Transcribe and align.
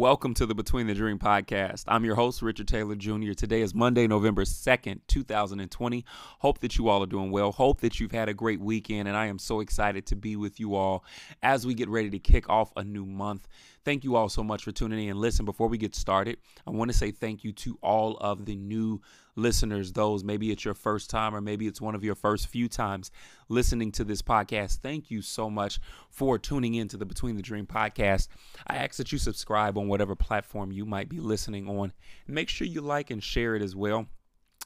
Welcome 0.00 0.32
to 0.36 0.46
the 0.46 0.54
Between 0.54 0.86
the 0.86 0.94
Dream 0.94 1.18
podcast. 1.18 1.84
I'm 1.86 2.06
your 2.06 2.14
host, 2.14 2.40
Richard 2.40 2.66
Taylor 2.66 2.94
Jr. 2.94 3.34
Today 3.34 3.60
is 3.60 3.74
Monday, 3.74 4.06
November 4.06 4.44
2nd, 4.44 5.00
2020. 5.08 6.04
Hope 6.38 6.58
that 6.60 6.78
you 6.78 6.88
all 6.88 7.02
are 7.02 7.06
doing 7.06 7.30
well. 7.30 7.52
Hope 7.52 7.82
that 7.82 8.00
you've 8.00 8.10
had 8.10 8.26
a 8.30 8.32
great 8.32 8.62
weekend, 8.62 9.08
and 9.08 9.14
I 9.14 9.26
am 9.26 9.38
so 9.38 9.60
excited 9.60 10.06
to 10.06 10.16
be 10.16 10.36
with 10.36 10.58
you 10.58 10.74
all 10.74 11.04
as 11.42 11.66
we 11.66 11.74
get 11.74 11.90
ready 11.90 12.08
to 12.08 12.18
kick 12.18 12.48
off 12.48 12.72
a 12.76 12.82
new 12.82 13.04
month. 13.04 13.46
Thank 13.84 14.02
you 14.02 14.16
all 14.16 14.30
so 14.30 14.42
much 14.42 14.64
for 14.64 14.72
tuning 14.72 15.06
in. 15.06 15.20
Listen, 15.20 15.44
before 15.44 15.68
we 15.68 15.76
get 15.76 15.94
started, 15.94 16.38
I 16.66 16.70
want 16.70 16.90
to 16.90 16.96
say 16.96 17.10
thank 17.10 17.44
you 17.44 17.52
to 17.52 17.78
all 17.82 18.16
of 18.16 18.46
the 18.46 18.56
new 18.56 19.02
listeners, 19.40 19.92
those 19.92 20.22
maybe 20.22 20.50
it's 20.50 20.64
your 20.64 20.74
first 20.74 21.10
time 21.10 21.34
or 21.34 21.40
maybe 21.40 21.66
it's 21.66 21.80
one 21.80 21.94
of 21.94 22.04
your 22.04 22.14
first 22.14 22.46
few 22.46 22.68
times 22.68 23.10
listening 23.48 23.92
to 23.92 24.04
this 24.04 24.22
podcast. 24.22 24.78
Thank 24.78 25.10
you 25.10 25.22
so 25.22 25.50
much 25.50 25.80
for 26.10 26.38
tuning 26.38 26.74
in 26.74 26.88
to 26.88 26.96
the 26.96 27.06
Between 27.06 27.36
the 27.36 27.42
Dream 27.42 27.66
podcast. 27.66 28.28
I 28.66 28.76
ask 28.76 28.96
that 28.96 29.12
you 29.12 29.18
subscribe 29.18 29.76
on 29.76 29.88
whatever 29.88 30.14
platform 30.14 30.72
you 30.72 30.84
might 30.84 31.08
be 31.08 31.20
listening 31.20 31.68
on. 31.68 31.92
Make 32.26 32.48
sure 32.48 32.66
you 32.66 32.80
like 32.80 33.10
and 33.10 33.22
share 33.22 33.56
it 33.56 33.62
as 33.62 33.74
well 33.74 34.06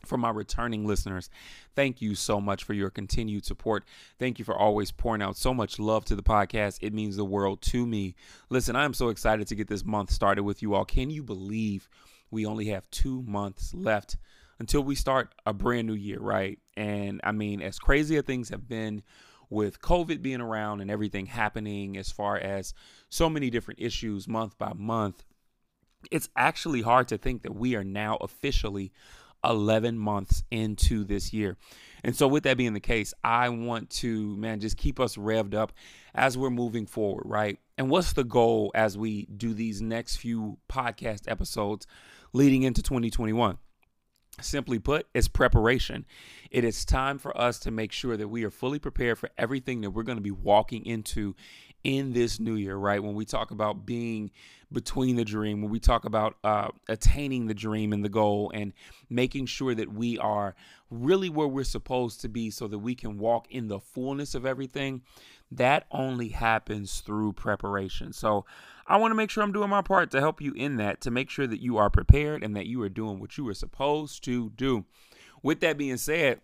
for 0.05 0.19
my 0.19 0.31
returning 0.31 0.87
listeners, 0.87 1.31
thank 1.75 2.01
you 2.01 2.15
so 2.15 2.41
much 2.41 2.65
for 2.65 2.75
your 2.75 2.91
continued 2.91 3.45
support. 3.45 3.85
Thank 4.19 4.39
you 4.39 4.45
for 4.45 4.57
always 4.57 4.93
pouring 4.93 5.23
out 5.23 5.37
so 5.37 5.55
much 5.55 5.79
love 5.79 6.05
to 6.07 6.17
the 6.17 6.23
podcast. 6.23 6.79
It 6.81 6.93
means 6.93 7.17
the 7.17 7.25
world 7.25 7.63
to 7.63 7.87
me. 7.87 8.15
Listen, 8.51 8.77
I 8.77 8.85
am 8.85 8.95
so 8.95 9.09
excited 9.09 9.47
to 9.49 9.55
get 9.55 9.69
this 9.69 9.85
month 9.85 10.11
started 10.11 10.43
with 10.43 10.63
you 10.63 10.75
all. 10.75 10.85
Can 10.85 11.11
you 11.11 11.23
believe 11.23 11.89
we 12.31 12.47
only 12.47 12.67
have 12.67 12.91
two 12.91 13.23
months 13.23 13.73
left 13.75 14.17
until 14.59 14.83
we 14.83 14.95
start 14.95 15.35
a 15.47 15.53
brand 15.53 15.87
new 15.87 15.95
year, 15.95 16.21
right? 16.21 16.59
And 16.77 17.21
I 17.25 17.33
mean, 17.33 17.63
as 17.63 17.79
crazy 17.79 18.17
as 18.17 18.25
things 18.25 18.49
have 18.49 18.69
been 18.69 19.03
with 19.51 19.81
COVID 19.81 20.23
being 20.23 20.41
around 20.41 20.81
and 20.81 20.91
everything 20.91 21.27
happening 21.27 21.97
as 21.97 22.11
far 22.11 22.37
as 22.37 22.75
so 23.09 23.29
many 23.29 23.51
different 23.51 23.81
issues 23.81 24.27
month 24.27 24.59
by 24.59 24.73
month, 24.75 25.25
it's 26.11 26.29
actually 26.37 26.83
hard 26.83 27.09
to 27.09 27.19
think 27.19 27.43
that 27.43 27.55
we 27.55 27.75
are 27.77 27.85
now 27.85 28.17
officially 28.21 28.93
11 29.45 29.99
months 29.99 30.43
into 30.51 31.05
this 31.05 31.33
year. 31.33 31.57
And 32.03 32.17
so, 32.17 32.27
with 32.27 32.45
that 32.45 32.57
being 32.57 32.75
the 32.75 32.81
case, 32.81 33.15
I 33.23 33.49
want 33.49 33.91
to, 33.91 34.37
man, 34.37 34.61
just 34.61 34.77
keep 34.77 35.01
us 35.01 35.17
revved 35.17 35.55
up 35.55 35.73
as 36.15 36.37
we're 36.37 36.51
moving 36.51 36.87
forward, 36.87 37.25
right? 37.27 37.59
And 37.79 37.91
what's 37.91 38.13
the 38.13 38.25
goal 38.25 38.71
as 38.75 38.97
we 38.99 39.27
do 39.27 39.55
these 39.55 39.81
next 39.81 40.17
few 40.17 40.59
podcast 40.69 41.31
episodes 41.31 41.87
leading 42.33 42.63
into 42.63 42.83
2021? 42.83 43.59
Simply 44.41 44.79
put, 44.79 45.07
it's 45.15 45.29
preparation. 45.29 46.05
It 46.51 46.65
is 46.65 46.85
time 46.85 47.19
for 47.19 47.37
us 47.39 47.59
to 47.61 47.71
make 47.71 47.93
sure 47.93 48.17
that 48.17 48.29
we 48.29 48.45
are 48.45 48.51
fully 48.51 48.79
prepared 48.79 49.19
for 49.19 49.31
everything 49.39 49.81
that 49.83 49.91
we're 49.91 50.03
going 50.03 50.19
to 50.19 50.23
be 50.23 50.31
walking 50.31 50.85
into 50.87 51.37
in 51.85 52.13
this 52.13 52.41
new 52.41 52.55
year, 52.55 52.77
right? 52.77 53.03
When 53.03 53.15
we 53.15 53.25
talk 53.25 53.51
about 53.51 53.87
being 53.87 54.31
between 54.73 55.17
the 55.17 55.25
dream, 55.25 55.63
when 55.63 55.71
we 55.71 55.79
talk 55.79 56.05
about 56.05 56.37
uh, 56.43 56.69
attaining 56.89 57.47
the 57.47 57.55
dream 57.55 57.93
and 57.93 58.05
the 58.05 58.09
goal, 58.09 58.51
and 58.55 58.73
making 59.09 59.47
sure 59.47 59.75
that 59.75 59.93
we 59.93 60.19
are 60.19 60.57
really 60.91 61.29
where 61.29 61.47
we're 61.47 61.63
supposed 61.63 62.21
to 62.23 62.29
be 62.29 62.51
so 62.51 62.67
that 62.67 62.79
we 62.79 62.95
can 62.95 63.19
walk 63.19 63.47
in 63.51 63.69
the 63.69 63.79
fullness 63.79 64.35
of 64.35 64.47
everything, 64.47 65.03
that 65.53 65.87
only 65.91 66.29
happens 66.29 67.01
through 67.01 67.35
preparation. 67.35 68.13
So, 68.13 68.47
I 68.87 68.97
want 68.99 69.13
to 69.13 69.17
make 69.17 69.31
sure 69.31 69.43
I'm 69.43 69.53
doing 69.53 69.71
my 69.71 69.83
part 69.83 70.11
to 70.11 70.21
help 70.21 70.41
you 70.41 70.53
in 70.55 70.77
that, 70.77 71.01
to 71.03 71.11
make 71.11 71.31
sure 71.31 71.47
that 71.47 71.63
you 71.63 71.79
are 71.79 71.91
prepared 71.91 72.43
and 72.43 72.55
that 72.57 72.67
you 72.67 72.83
are 72.83 72.89
doing 72.89 73.19
what 73.19 73.39
you 73.39 73.49
are 73.49 73.55
supposed 73.55 74.25
to 74.25 74.51
do. 74.51 74.85
With 75.43 75.61
that 75.61 75.79
being 75.79 75.97
said, 75.97 76.41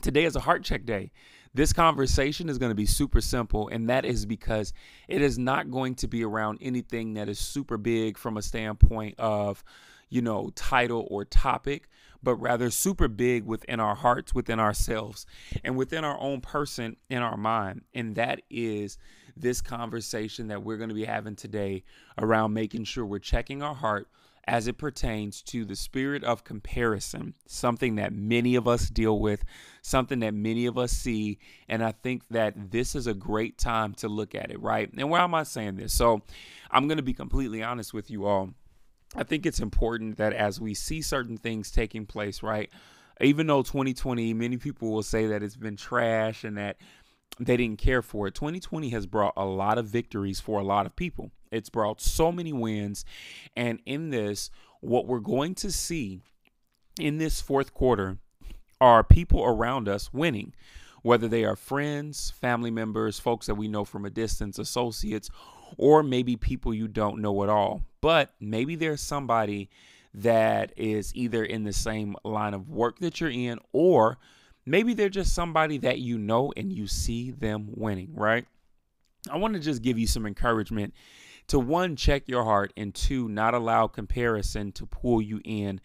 today 0.00 0.24
is 0.24 0.36
a 0.36 0.40
heart 0.40 0.64
check 0.64 0.84
day. 0.84 1.12
This 1.52 1.72
conversation 1.72 2.48
is 2.48 2.58
going 2.58 2.70
to 2.70 2.76
be 2.76 2.86
super 2.86 3.20
simple, 3.20 3.68
and 3.68 3.90
that 3.90 4.04
is 4.04 4.24
because 4.24 4.72
it 5.08 5.20
is 5.20 5.36
not 5.36 5.70
going 5.70 5.96
to 5.96 6.06
be 6.06 6.22
around 6.24 6.58
anything 6.60 7.14
that 7.14 7.28
is 7.28 7.40
super 7.40 7.76
big 7.76 8.16
from 8.16 8.36
a 8.36 8.42
standpoint 8.42 9.16
of, 9.18 9.64
you 10.10 10.22
know, 10.22 10.50
title 10.54 11.08
or 11.10 11.24
topic, 11.24 11.88
but 12.22 12.36
rather 12.36 12.70
super 12.70 13.08
big 13.08 13.44
within 13.44 13.80
our 13.80 13.94
hearts, 13.94 14.34
within 14.34 14.60
ourselves, 14.60 15.26
and 15.64 15.76
within 15.76 16.04
our 16.04 16.18
own 16.20 16.40
person 16.40 16.96
in 17.08 17.22
our 17.22 17.36
mind. 17.36 17.82
And 17.94 18.14
that 18.16 18.42
is 18.50 18.98
this 19.36 19.60
conversation 19.60 20.48
that 20.48 20.62
we're 20.62 20.76
going 20.76 20.88
to 20.88 20.94
be 20.94 21.04
having 21.04 21.36
today 21.36 21.84
around 22.18 22.52
making 22.52 22.84
sure 22.84 23.04
we're 23.06 23.18
checking 23.18 23.62
our 23.62 23.74
heart 23.74 24.08
as 24.44 24.66
it 24.66 24.78
pertains 24.78 25.42
to 25.42 25.64
the 25.64 25.76
spirit 25.76 26.24
of 26.24 26.44
comparison, 26.44 27.34
something 27.46 27.96
that 27.96 28.12
many 28.12 28.54
of 28.54 28.66
us 28.66 28.88
deal 28.88 29.18
with, 29.18 29.44
something 29.82 30.20
that 30.20 30.34
many 30.34 30.66
of 30.66 30.78
us 30.78 30.92
see. 30.92 31.38
And 31.68 31.84
I 31.84 31.92
think 31.92 32.22
that 32.30 32.70
this 32.70 32.94
is 32.94 33.06
a 33.06 33.14
great 33.14 33.58
time 33.58 33.94
to 33.94 34.08
look 34.08 34.34
at 34.34 34.50
it, 34.50 34.60
right? 34.60 34.90
And 34.96 35.10
why 35.10 35.20
am 35.20 35.34
I 35.34 35.42
saying 35.42 35.76
this? 35.76 35.92
So 35.92 36.22
I'm 36.70 36.88
going 36.88 36.96
to 36.96 37.02
be 37.02 37.12
completely 37.12 37.62
honest 37.62 37.94
with 37.94 38.10
you 38.10 38.26
all. 38.26 38.50
I 39.14 39.24
think 39.24 39.44
it's 39.44 39.60
important 39.60 40.18
that 40.18 40.32
as 40.32 40.60
we 40.60 40.74
see 40.74 41.02
certain 41.02 41.36
things 41.36 41.70
taking 41.70 42.06
place, 42.06 42.42
right? 42.42 42.70
Even 43.20 43.46
though 43.46 43.62
2020, 43.62 44.32
many 44.34 44.56
people 44.56 44.90
will 44.92 45.02
say 45.02 45.26
that 45.26 45.42
it's 45.42 45.56
been 45.56 45.76
trash 45.76 46.44
and 46.44 46.56
that 46.56 46.76
they 47.38 47.56
didn't 47.56 47.78
care 47.78 48.02
for 48.02 48.26
it. 48.26 48.34
2020 48.34 48.90
has 48.90 49.06
brought 49.06 49.34
a 49.36 49.44
lot 49.44 49.78
of 49.78 49.86
victories 49.86 50.40
for 50.40 50.60
a 50.60 50.64
lot 50.64 50.86
of 50.86 50.94
people. 50.96 51.30
It's 51.50 51.70
brought 51.70 52.00
so 52.00 52.30
many 52.30 52.52
wins. 52.52 53.04
And 53.56 53.80
in 53.84 54.10
this, 54.10 54.50
what 54.80 55.06
we're 55.06 55.20
going 55.20 55.54
to 55.56 55.72
see 55.72 56.20
in 56.98 57.18
this 57.18 57.40
fourth 57.40 57.74
quarter 57.74 58.18
are 58.80 59.04
people 59.04 59.44
around 59.44 59.88
us 59.88 60.12
winning, 60.12 60.54
whether 61.02 61.28
they 61.28 61.44
are 61.44 61.56
friends, 61.56 62.30
family 62.30 62.70
members, 62.70 63.18
folks 63.18 63.46
that 63.46 63.54
we 63.54 63.68
know 63.68 63.84
from 63.84 64.04
a 64.04 64.10
distance, 64.10 64.58
associates, 64.58 65.30
or 65.76 66.02
maybe 66.02 66.36
people 66.36 66.74
you 66.74 66.88
don't 66.88 67.20
know 67.20 67.42
at 67.42 67.48
all. 67.48 67.82
But 68.00 68.30
maybe 68.40 68.76
there's 68.76 69.00
somebody 69.00 69.70
that 70.12 70.72
is 70.76 71.14
either 71.14 71.44
in 71.44 71.64
the 71.64 71.72
same 71.72 72.16
line 72.24 72.54
of 72.54 72.68
work 72.68 72.98
that 72.98 73.20
you're 73.20 73.30
in 73.30 73.58
or 73.72 74.18
Maybe 74.66 74.94
they're 74.94 75.08
just 75.08 75.34
somebody 75.34 75.78
that 75.78 75.98
you 75.98 76.18
know 76.18 76.52
and 76.56 76.72
you 76.72 76.86
see 76.86 77.30
them 77.30 77.70
winning, 77.74 78.14
right? 78.14 78.46
I 79.30 79.36
want 79.36 79.54
to 79.54 79.60
just 79.60 79.82
give 79.82 79.98
you 79.98 80.06
some 80.06 80.26
encouragement 80.26 80.94
to 81.50 81.58
one, 81.58 81.96
check 81.96 82.28
your 82.28 82.44
heart, 82.44 82.72
and 82.76 82.94
two, 82.94 83.28
not 83.28 83.54
allow 83.54 83.88
comparison 83.88 84.70
to 84.70 84.86
pull 84.86 85.20
you 85.20 85.40
in 85.44 85.80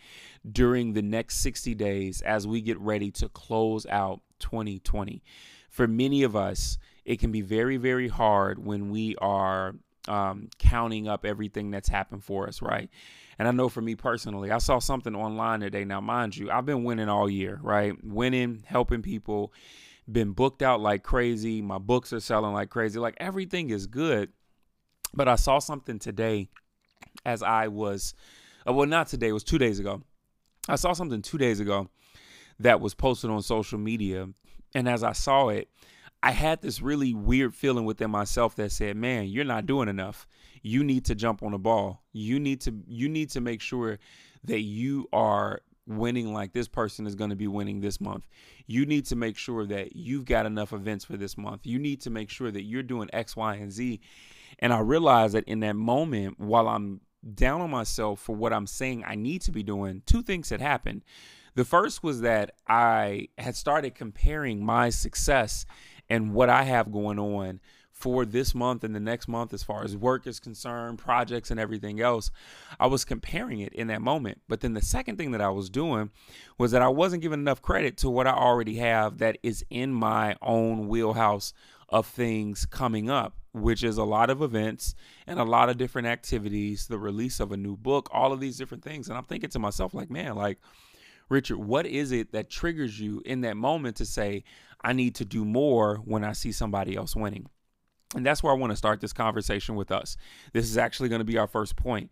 during 0.47 0.93
the 0.93 1.01
next 1.01 1.37
60 1.37 1.73
days 1.73 2.21
as 2.21 2.45
we 2.45 2.61
get 2.61 2.79
ready 2.79 3.09
to 3.09 3.27
close 3.29 3.87
out 3.87 4.21
2020. 4.37 5.23
For 5.71 5.87
many 5.87 6.21
of 6.21 6.35
us, 6.35 6.77
it 7.03 7.19
can 7.19 7.31
be 7.31 7.41
very, 7.41 7.77
very 7.77 8.07
hard 8.07 8.63
when 8.63 8.91
we 8.91 9.15
are 9.15 9.73
um, 10.07 10.49
counting 10.59 11.07
up 11.07 11.25
everything 11.25 11.71
that's 11.71 11.89
happened 11.89 12.23
for 12.23 12.47
us, 12.47 12.61
right? 12.61 12.91
And 13.39 13.47
I 13.47 13.51
know 13.51 13.67
for 13.67 13.81
me 13.81 13.95
personally, 13.95 14.51
I 14.51 14.59
saw 14.59 14.77
something 14.77 15.15
online 15.15 15.61
today. 15.61 15.83
Now, 15.83 15.99
mind 15.99 16.37
you, 16.37 16.51
I've 16.51 16.67
been 16.67 16.83
winning 16.83 17.09
all 17.09 17.27
year, 17.27 17.59
right? 17.63 17.95
Winning, 18.03 18.63
helping 18.67 19.01
people, 19.01 19.51
been 20.11 20.33
booked 20.33 20.61
out 20.61 20.79
like 20.79 21.01
crazy. 21.01 21.63
My 21.63 21.79
books 21.79 22.13
are 22.13 22.19
selling 22.19 22.53
like 22.53 22.69
crazy. 22.69 22.99
Like 22.99 23.17
everything 23.19 23.71
is 23.71 23.87
good. 23.87 24.31
But 25.15 25.27
I 25.27 25.35
saw 25.35 25.59
something 25.59 25.99
today 25.99 26.49
as 27.25 27.41
I 27.41 27.67
was, 27.67 28.13
uh, 28.67 28.73
well, 28.73 28.87
not 28.87 29.07
today, 29.07 29.29
it 29.29 29.33
was 29.33 29.43
two 29.43 29.57
days 29.57 29.79
ago. 29.79 30.01
I 30.67 30.75
saw 30.75 30.93
something 30.93 31.21
two 31.21 31.37
days 31.37 31.59
ago 31.59 31.89
that 32.59 32.81
was 32.81 32.93
posted 32.93 33.29
on 33.29 33.41
social 33.41 33.79
media. 33.79 34.27
And 34.73 34.89
as 34.89 35.03
I 35.03 35.13
saw 35.13 35.49
it, 35.49 35.69
I 36.23 36.31
had 36.31 36.61
this 36.61 36.81
really 36.81 37.13
weird 37.13 37.53
feeling 37.53 37.85
within 37.85 38.09
myself 38.09 38.55
that 38.55 38.71
said, 38.71 38.97
"Man, 38.97 39.27
you're 39.27 39.45
not 39.45 39.67
doing 39.67 39.87
enough. 39.87 40.25
You 40.63 40.83
need 40.83 41.05
to 41.05 41.15
jump 41.15 41.43
on 41.43 41.51
the 41.51 41.59
ball. 41.59 42.01
You 42.13 42.39
need 42.39 42.61
to 42.61 42.73
you 42.87 43.07
need 43.07 43.29
to 43.31 43.41
make 43.41 43.61
sure 43.61 43.99
that 44.45 44.61
you 44.61 45.07
are 45.13 45.61
winning 45.87 46.33
like 46.33 46.51
this 46.51 46.67
person 46.67 47.05
is 47.05 47.13
going 47.13 47.29
to 47.29 47.35
be 47.35 47.47
winning 47.47 47.79
this 47.79 48.01
month. 48.01 48.25
You 48.65 48.87
need 48.87 49.05
to 49.07 49.15
make 49.15 49.37
sure 49.37 49.67
that 49.67 49.95
you've 49.95 50.25
got 50.25 50.47
enough 50.47 50.73
events 50.73 51.05
for 51.05 51.15
this 51.15 51.37
month. 51.37 51.67
You 51.67 51.77
need 51.77 52.01
to 52.01 52.09
make 52.09 52.31
sure 52.31 52.49
that 52.49 52.63
you're 52.63 52.81
doing 52.81 53.07
X, 53.13 53.35
Y, 53.35 53.55
and 53.55 53.71
Z." 53.71 54.01
And 54.59 54.73
I 54.73 54.79
realized 54.79 55.33
that 55.33 55.45
in 55.45 55.59
that 55.61 55.75
moment, 55.75 56.39
while 56.39 56.67
I'm 56.67 57.01
down 57.33 57.61
on 57.61 57.71
myself 57.71 58.19
for 58.19 58.35
what 58.35 58.53
I'm 58.53 58.67
saying 58.67 59.03
I 59.05 59.15
need 59.15 59.41
to 59.43 59.51
be 59.51 59.63
doing, 59.63 60.03
two 60.05 60.21
things 60.21 60.49
had 60.49 60.61
happened. 60.61 61.03
The 61.55 61.65
first 61.65 62.03
was 62.03 62.21
that 62.21 62.51
I 62.67 63.29
had 63.37 63.55
started 63.55 63.95
comparing 63.95 64.63
my 64.63 64.89
success 64.89 65.65
and 66.09 66.33
what 66.33 66.49
I 66.49 66.63
have 66.63 66.91
going 66.91 67.17
on 67.17 67.61
for 67.95 68.25
this 68.25 68.53
month 68.53 68.83
and 68.83 68.93
the 68.93 68.99
next 68.99 69.29
month 69.29 69.53
as 69.53 69.63
far 69.63 69.83
as 69.83 69.95
work 69.95 70.27
is 70.27 70.39
concerned, 70.41 70.99
projects 70.99 71.49
and 71.49 71.59
everything 71.59 72.01
else, 72.01 72.29
I 72.77 72.87
was 72.87 73.05
comparing 73.05 73.61
it 73.61 73.71
in 73.71 73.87
that 73.87 74.01
moment. 74.01 74.41
But 74.49 74.59
then 74.59 74.73
the 74.73 74.81
second 74.81 75.17
thing 75.17 75.31
that 75.31 75.39
I 75.39 75.49
was 75.49 75.69
doing 75.69 76.11
was 76.57 76.71
that 76.71 76.81
I 76.81 76.89
wasn't 76.89 77.21
giving 77.21 77.39
enough 77.39 77.61
credit 77.61 77.95
to 77.97 78.09
what 78.09 78.27
I 78.27 78.31
already 78.31 78.75
have 78.75 79.19
that 79.19 79.37
is 79.43 79.65
in 79.69 79.93
my 79.93 80.35
own 80.41 80.89
wheelhouse 80.89 81.53
of 81.87 82.05
things 82.05 82.65
coming 82.65 83.09
up, 83.09 83.37
which 83.55 83.83
is 83.83 83.97
a 83.97 84.03
lot 84.03 84.29
of 84.29 84.41
events 84.41 84.95
and 85.25 85.39
a 85.39 85.43
lot 85.43 85.69
of 85.69 85.77
different 85.77 86.07
activities, 86.07 86.87
the 86.87 86.99
release 86.99 87.39
of 87.39 87.51
a 87.51 87.57
new 87.57 87.77
book, 87.77 88.09
all 88.11 88.33
of 88.33 88.39
these 88.39 88.57
different 88.57 88.83
things. 88.83 89.07
And 89.07 89.17
I'm 89.17 89.23
thinking 89.23 89.49
to 89.51 89.59
myself, 89.59 89.93
like, 89.93 90.09
man, 90.09 90.35
like, 90.35 90.59
Richard, 91.29 91.57
what 91.57 91.85
is 91.85 92.11
it 92.11 92.33
that 92.33 92.49
triggers 92.49 92.99
you 92.99 93.21
in 93.25 93.41
that 93.41 93.57
moment 93.57 93.95
to 93.97 94.05
say, 94.05 94.43
I 94.81 94.93
need 94.93 95.15
to 95.15 95.25
do 95.25 95.45
more 95.45 95.97
when 95.97 96.23
I 96.23 96.33
see 96.33 96.51
somebody 96.51 96.95
else 96.95 97.15
winning? 97.15 97.47
And 98.13 98.25
that's 98.25 98.43
where 98.43 98.53
I 98.53 98.57
want 98.57 98.71
to 98.71 98.77
start 98.77 99.01
this 99.01 99.13
conversation 99.13 99.75
with 99.75 99.91
us. 99.91 100.17
This 100.53 100.65
is 100.65 100.77
actually 100.77 101.09
going 101.09 101.19
to 101.19 101.25
be 101.25 101.37
our 101.37 101.47
first 101.47 101.75
point. 101.75 102.11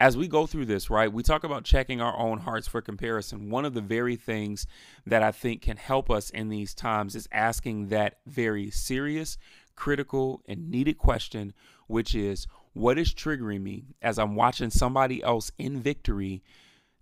As 0.00 0.16
we 0.16 0.28
go 0.28 0.46
through 0.46 0.66
this, 0.66 0.90
right, 0.90 1.12
we 1.12 1.22
talk 1.22 1.44
about 1.44 1.64
checking 1.64 2.00
our 2.00 2.16
own 2.16 2.38
hearts 2.38 2.68
for 2.68 2.80
comparison. 2.80 3.50
One 3.50 3.64
of 3.64 3.74
the 3.74 3.80
very 3.80 4.16
things 4.16 4.66
that 5.06 5.22
I 5.22 5.32
think 5.32 5.62
can 5.62 5.76
help 5.76 6.08
us 6.10 6.30
in 6.30 6.48
these 6.48 6.72
times 6.72 7.14
is 7.14 7.28
asking 7.32 7.88
that 7.88 8.18
very 8.26 8.70
serious, 8.70 9.38
critical, 9.78 10.42
and 10.46 10.68
needed 10.68 10.98
question, 10.98 11.54
which 11.86 12.12
is 12.12 12.48
what 12.72 12.98
is 12.98 13.14
triggering 13.14 13.62
me 13.62 13.84
as 14.02 14.18
I'm 14.18 14.34
watching 14.34 14.70
somebody 14.70 15.22
else 15.22 15.52
in 15.56 15.80
victory 15.80 16.42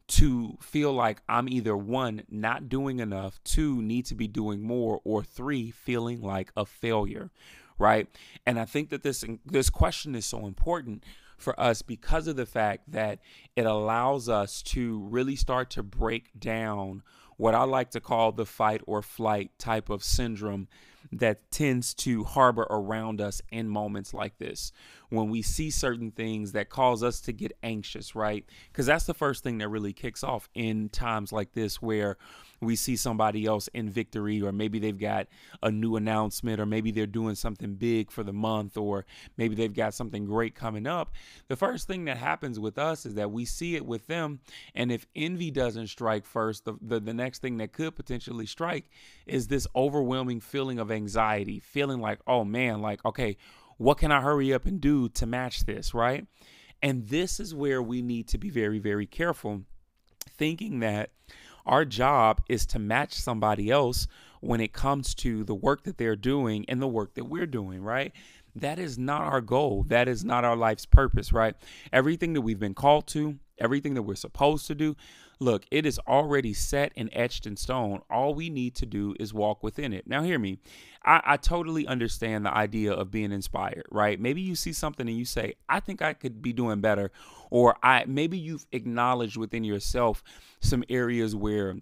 to 0.08 0.58
feel 0.61 0.93
like 0.93 1.23
I'm 1.26 1.49
either 1.49 1.75
one, 1.75 2.25
not 2.28 2.69
doing 2.69 3.00
enough, 3.00 3.40
two, 3.44 3.81
need 3.81 4.05
to 4.06 4.14
be 4.14 4.28
doing 4.28 4.61
more, 4.61 5.00
or 5.05 5.25
three, 5.25 5.70
feeling 5.70 6.20
like 6.20 6.52
a 6.55 6.67
failure, 6.67 7.31
right? 7.78 8.08
And 8.44 8.61
I 8.61 8.67
think 8.67 8.90
that 8.90 9.02
this 9.02 9.25
this 9.46 9.70
question 9.70 10.14
is 10.14 10.26
so 10.26 10.46
important 10.46 11.02
for 11.38 11.58
us 11.58 11.81
because 11.81 12.26
of 12.26 12.37
the 12.37 12.46
fact 12.46 12.93
that 12.93 13.20
it 13.56 13.64
allows 13.64 14.28
us 14.28 14.62
to 14.62 15.00
really 15.11 15.37
start 15.37 15.70
to 15.70 15.82
break 15.82 16.38
down 16.38 17.02
what 17.37 17.55
I 17.55 17.65
like 17.65 17.91
to 17.91 18.00
call 18.00 18.33
the 18.33 18.47
fight 18.47 18.83
or 18.87 19.03
flight 19.03 19.50
type 19.59 19.91
of 19.91 20.03
syndrome 20.03 20.69
that 21.12 21.50
tends 21.50 21.94
to 21.94 22.25
harbor 22.25 22.67
around 22.69 23.21
us 23.21 23.41
in 23.50 23.69
moments 23.69 24.12
like 24.12 24.38
this 24.38 24.73
when 25.09 25.31
we 25.31 25.43
see 25.43 25.71
certain 25.71 26.11
things 26.11 26.53
that 26.53 26.69
cause 26.69 27.03
us 27.03 27.21
to 27.21 27.33
get 27.33 27.53
anxious, 27.62 28.15
right? 28.15 28.44
Because 28.73 28.87
that's 28.87 29.06
the 29.06 29.15
first 29.15 29.44
thing 29.44 29.59
that 29.59 29.69
really 29.69 29.93
kicks 29.93 30.25
off 30.25 30.49
in 30.55 30.88
times 30.88 31.33
like 31.33 31.53
this 31.53 31.81
where 31.81 32.17
we 32.61 32.76
see 32.76 32.97
somebody 32.97 33.47
else 33.47 33.69
in 33.69 33.91
victory, 33.91 34.41
or 34.43 34.53
maybe 34.53 34.79
they've 34.79 34.99
got 34.99 35.26
a 35.62 35.70
new 35.70 35.97
announcement, 35.97 36.61
or 36.61 36.67
maybe 36.67 36.91
they're 36.91 37.06
doing 37.06 37.35
something 37.35 37.75
big 37.75 38.11
for 38.11 38.23
the 38.23 38.32
month, 38.32 38.76
or 38.76 39.05
maybe 39.37 39.55
they've 39.55 39.75
got 39.75 39.94
something 39.94 40.25
great 40.25 40.55
coming 40.55 40.87
up. 40.87 41.12
The 41.49 41.56
first 41.56 41.87
thing 41.87 42.06
that 42.06 42.17
happens 42.17 42.58
with 42.58 42.79
us 42.79 43.06
is 43.06 43.14
that 43.14 43.31
we 43.31 43.44
see 43.44 43.76
it 43.76 43.85
with 43.85 44.06
them. 44.06 44.41
And 44.75 44.91
if 44.91 45.06
envy 45.14 45.50
doesn't 45.50 45.88
strike 45.88 46.25
first, 46.25 46.64
the, 46.64 46.75
the, 46.81 47.00
the 47.00 47.14
next 47.14 47.43
thing 47.43 47.58
that 47.58 47.73
could 47.73 47.94
potentially 47.97 48.47
strike 48.47 48.91
is 49.26 49.49
this 49.49 49.67
overwhelming 49.75 50.41
feeling 50.41 50.79
of 50.79 50.91
anxiety, 50.91 51.61
feeling 51.61 52.00
like, 52.00 52.20
oh 52.26 52.44
man, 52.44 52.81
like, 52.81 53.05
okay, 53.05 53.37
what 53.79 53.99
can 53.99 54.11
I 54.11 54.20
hurry 54.20 54.55
up 54.55 54.64
and 54.64 54.81
do 54.81 55.09
to 55.11 55.26
match 55.26 55.67
this, 55.67 55.93
right? 55.93 56.26
And 56.82 57.09
this 57.09 57.41
is 57.41 57.55
where 57.55 57.82
we 57.82 58.02
need 58.02 58.29
to 58.29 58.38
be 58.38 58.50
very, 58.50 58.79
very 58.79 59.06
careful, 59.06 59.62
thinking 60.37 60.81
that 60.81 61.11
our 61.66 61.84
job 61.84 62.42
is 62.48 62.64
to 62.66 62.78
match 62.78 63.12
somebody 63.14 63.70
else 63.70 64.06
when 64.40 64.60
it 64.60 64.72
comes 64.72 65.14
to 65.16 65.44
the 65.44 65.54
work 65.54 65.82
that 65.84 65.98
they're 65.98 66.16
doing 66.16 66.64
and 66.68 66.80
the 66.80 66.86
work 66.86 67.14
that 67.14 67.24
we're 67.24 67.46
doing, 67.46 67.82
right? 67.82 68.12
That 68.54 68.78
is 68.78 68.96
not 68.96 69.22
our 69.22 69.40
goal. 69.40 69.84
That 69.88 70.08
is 70.08 70.24
not 70.24 70.44
our 70.44 70.56
life's 70.56 70.86
purpose, 70.86 71.32
right? 71.32 71.54
Everything 71.92 72.32
that 72.32 72.40
we've 72.40 72.58
been 72.58 72.74
called 72.74 73.06
to, 73.08 73.38
everything 73.58 73.94
that 73.94 74.03
we're 74.03 74.14
supposed 74.14 74.67
to 74.67 74.75
do, 74.75 74.97
look, 75.38 75.64
it 75.70 75.87
is 75.87 75.99
already 76.06 76.53
set 76.53 76.93
and 76.97 77.11
etched 77.12 77.47
in 77.47 77.56
stone. 77.56 78.00
All 78.11 78.35
we 78.35 78.50
need 78.50 78.75
to 78.76 78.87
do 78.87 79.14
is 79.19 79.35
walk 79.35 79.62
within 79.62 79.93
it. 79.93 80.06
Now, 80.06 80.23
hear 80.23 80.38
me. 80.38 80.58
I, 81.05 81.20
I, 81.25 81.37
totally 81.37 81.87
understand 81.87 82.44
the 82.44 82.55
idea 82.55 82.93
of 82.93 83.11
being 83.11 83.32
inspired, 83.32 83.87
right? 83.91 84.19
Maybe 84.19 84.41
you 84.41 84.56
see 84.56 84.73
something 84.73 85.08
and 85.08 85.17
you 85.17 85.25
say, 85.25 85.55
I 85.69 85.81
think 85.81 86.03
I 86.03 86.14
could 86.14 86.43
be 86.43 86.53
doing 86.53 86.81
better. 86.81 87.12
Or 87.50 87.76
I 87.82 88.05
maybe 88.06 88.38
you've 88.38 88.67
acknowledged 88.73 89.37
within 89.37 89.62
yourself 89.62 90.25
some 90.61 90.82
areas 90.88 91.37
where 91.37 91.76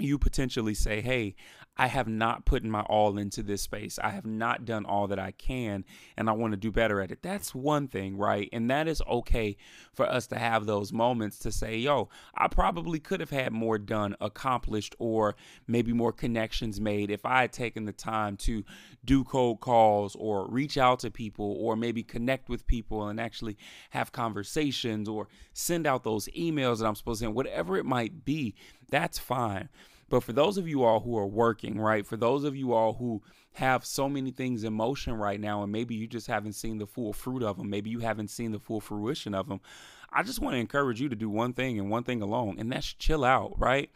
you 0.00 0.18
potentially 0.18 0.74
say, 0.74 1.00
Hey, 1.00 1.36
I 1.78 1.88
have 1.88 2.08
not 2.08 2.44
put 2.44 2.64
my 2.64 2.80
all 2.82 3.18
into 3.18 3.42
this 3.42 3.62
space. 3.62 3.98
I 4.02 4.10
have 4.10 4.26
not 4.26 4.64
done 4.64 4.86
all 4.86 5.06
that 5.08 5.18
I 5.18 5.32
can, 5.32 5.84
and 6.16 6.28
I 6.28 6.32
want 6.32 6.52
to 6.52 6.56
do 6.56 6.72
better 6.72 7.00
at 7.00 7.10
it. 7.10 7.22
That's 7.22 7.54
one 7.54 7.88
thing, 7.88 8.16
right? 8.16 8.48
And 8.52 8.70
that 8.70 8.88
is 8.88 9.02
okay 9.08 9.56
for 9.92 10.06
us 10.06 10.26
to 10.28 10.38
have 10.38 10.66
those 10.66 10.92
moments 10.92 11.38
to 11.40 11.52
say, 11.52 11.76
yo, 11.76 12.08
I 12.34 12.48
probably 12.48 12.98
could 12.98 13.20
have 13.20 13.30
had 13.30 13.52
more 13.52 13.78
done, 13.78 14.16
accomplished, 14.20 14.94
or 14.98 15.36
maybe 15.66 15.92
more 15.92 16.12
connections 16.12 16.80
made 16.80 17.10
if 17.10 17.26
I 17.26 17.42
had 17.42 17.52
taken 17.52 17.84
the 17.84 17.92
time 17.92 18.36
to 18.38 18.64
do 19.04 19.24
cold 19.24 19.60
calls 19.60 20.16
or 20.16 20.48
reach 20.48 20.78
out 20.78 21.00
to 21.00 21.10
people 21.10 21.56
or 21.60 21.76
maybe 21.76 22.02
connect 22.02 22.48
with 22.48 22.66
people 22.66 23.08
and 23.08 23.20
actually 23.20 23.56
have 23.90 24.12
conversations 24.12 25.08
or 25.08 25.28
send 25.52 25.86
out 25.86 26.04
those 26.04 26.28
emails 26.28 26.78
that 26.78 26.86
I'm 26.86 26.94
supposed 26.94 27.20
to 27.20 27.26
send, 27.26 27.34
whatever 27.34 27.76
it 27.76 27.84
might 27.84 28.24
be. 28.24 28.54
That's 28.88 29.18
fine. 29.18 29.68
But 30.08 30.22
for 30.22 30.32
those 30.32 30.56
of 30.56 30.68
you 30.68 30.84
all 30.84 31.00
who 31.00 31.18
are 31.18 31.26
working, 31.26 31.80
right? 31.80 32.06
For 32.06 32.16
those 32.16 32.44
of 32.44 32.54
you 32.54 32.72
all 32.72 32.94
who 32.94 33.22
have 33.54 33.84
so 33.84 34.08
many 34.08 34.30
things 34.30 34.62
in 34.62 34.72
motion 34.72 35.14
right 35.14 35.40
now, 35.40 35.62
and 35.62 35.72
maybe 35.72 35.94
you 35.94 36.06
just 36.06 36.28
haven't 36.28 36.52
seen 36.52 36.78
the 36.78 36.86
full 36.86 37.12
fruit 37.12 37.42
of 37.42 37.56
them, 37.56 37.70
maybe 37.70 37.90
you 37.90 37.98
haven't 37.98 38.28
seen 38.28 38.52
the 38.52 38.60
full 38.60 38.80
fruition 38.80 39.34
of 39.34 39.48
them, 39.48 39.60
I 40.12 40.22
just 40.22 40.40
want 40.40 40.54
to 40.54 40.60
encourage 40.60 41.00
you 41.00 41.08
to 41.08 41.16
do 41.16 41.28
one 41.28 41.52
thing 41.52 41.78
and 41.78 41.90
one 41.90 42.04
thing 42.04 42.22
alone, 42.22 42.56
and 42.58 42.70
that's 42.70 42.94
chill 42.94 43.24
out, 43.24 43.58
right? 43.58 43.90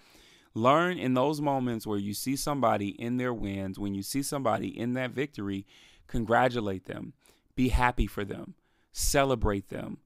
Learn 0.55 0.99
in 0.99 1.15
those 1.15 1.41
moments 1.41 1.87
where 1.87 1.99
you 1.99 2.13
see 2.13 2.35
somebody 2.35 2.89
in 2.89 3.17
their 3.17 3.33
wins, 3.33 3.79
when 3.79 3.95
you 3.95 4.03
see 4.03 4.23
somebody 4.23 4.77
in 4.77 4.95
that 4.95 5.13
victory, 5.13 5.65
congratulate 6.09 6.87
them, 6.87 7.13
be 7.55 7.69
happy 7.69 8.09
for 8.09 8.25
them, 8.25 8.55
celebrate 8.91 9.69
them 9.69 9.99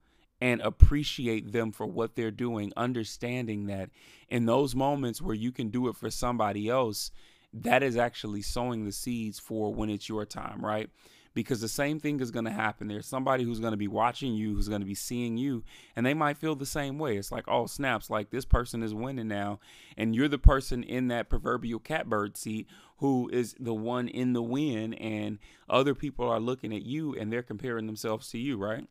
and 0.44 0.60
appreciate 0.60 1.52
them 1.52 1.72
for 1.72 1.86
what 1.86 2.16
they're 2.16 2.30
doing, 2.30 2.70
understanding 2.76 3.64
that 3.64 3.88
in 4.28 4.44
those 4.44 4.74
moments 4.74 5.22
where 5.22 5.34
you 5.34 5.50
can 5.50 5.70
do 5.70 5.88
it 5.88 5.96
for 5.96 6.10
somebody 6.10 6.68
else, 6.68 7.10
that 7.54 7.82
is 7.82 7.96
actually 7.96 8.42
sowing 8.42 8.84
the 8.84 8.92
seeds 8.92 9.38
for 9.38 9.72
when 9.72 9.88
it's 9.88 10.06
your 10.06 10.26
time, 10.26 10.62
right? 10.62 10.90
Because 11.32 11.62
the 11.62 11.68
same 11.68 11.98
thing 11.98 12.20
is 12.20 12.30
going 12.30 12.44
to 12.44 12.50
happen. 12.50 12.88
There's 12.88 13.06
somebody 13.06 13.42
who's 13.42 13.58
going 13.58 13.70
to 13.70 13.78
be 13.78 13.88
watching 13.88 14.34
you, 14.34 14.54
who's 14.54 14.68
going 14.68 14.82
to 14.82 14.86
be 14.86 14.94
seeing 14.94 15.38
you, 15.38 15.64
and 15.96 16.04
they 16.04 16.12
might 16.12 16.36
feel 16.36 16.54
the 16.54 16.66
same 16.66 16.98
way. 16.98 17.16
It's 17.16 17.32
like, 17.32 17.44
oh, 17.48 17.64
snaps, 17.64 18.10
like 18.10 18.28
this 18.28 18.44
person 18.44 18.82
is 18.82 18.92
winning 18.92 19.28
now. 19.28 19.60
And 19.96 20.14
you're 20.14 20.28
the 20.28 20.36
person 20.36 20.82
in 20.82 21.08
that 21.08 21.30
proverbial 21.30 21.78
catbird 21.78 22.36
seat 22.36 22.68
who 22.98 23.30
is 23.32 23.56
the 23.58 23.72
one 23.72 24.08
in 24.08 24.34
the 24.34 24.42
win, 24.42 24.92
and 24.92 25.38
other 25.70 25.94
people 25.94 26.28
are 26.28 26.38
looking 26.38 26.74
at 26.74 26.82
you 26.82 27.14
and 27.14 27.32
they're 27.32 27.42
comparing 27.42 27.86
themselves 27.86 28.28
to 28.32 28.38
you, 28.38 28.58
right? 28.58 28.86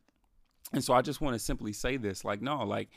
And 0.72 0.82
so 0.82 0.94
I 0.94 1.02
just 1.02 1.20
want 1.20 1.34
to 1.34 1.38
simply 1.38 1.72
say 1.72 1.96
this 1.96 2.24
like, 2.24 2.40
no, 2.42 2.64
like 2.64 2.88